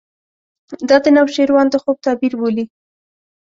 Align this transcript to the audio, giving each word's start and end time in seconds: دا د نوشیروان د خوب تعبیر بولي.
دا 0.89 0.97
د 1.05 1.05
نوشیروان 1.17 1.67
د 1.69 1.75
خوب 1.83 1.97
تعبیر 2.05 2.33
بولي. 2.39 2.65